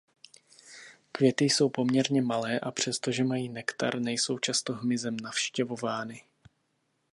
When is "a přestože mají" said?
2.59-3.49